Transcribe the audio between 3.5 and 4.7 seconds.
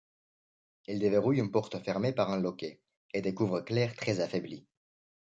Claire très affaiblie.